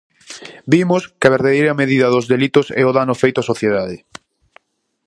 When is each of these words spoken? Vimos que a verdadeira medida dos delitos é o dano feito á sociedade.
Vimos 0.73 1.01
que 1.19 1.27
a 1.27 1.33
verdadeira 1.37 1.77
medida 1.81 2.11
dos 2.13 2.25
delitos 2.33 2.67
é 2.81 2.83
o 2.89 2.95
dano 2.97 3.15
feito 3.21 3.41
á 3.41 3.47
sociedade. 3.51 3.95